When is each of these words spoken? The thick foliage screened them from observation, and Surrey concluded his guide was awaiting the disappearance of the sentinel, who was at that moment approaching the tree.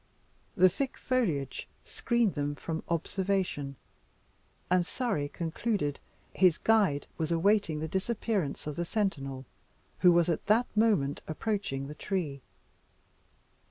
The 0.57 0.67
thick 0.67 0.97
foliage 0.97 1.67
screened 1.85 2.33
them 2.33 2.55
from 2.55 2.81
observation, 2.89 3.75
and 4.67 4.83
Surrey 4.83 5.29
concluded 5.29 5.99
his 6.33 6.57
guide 6.57 7.05
was 7.19 7.31
awaiting 7.31 7.81
the 7.81 7.87
disappearance 7.87 8.65
of 8.65 8.77
the 8.77 8.83
sentinel, 8.83 9.45
who 9.99 10.11
was 10.11 10.27
at 10.27 10.47
that 10.47 10.65
moment 10.75 11.21
approaching 11.27 11.85
the 11.85 11.93
tree. 11.93 12.41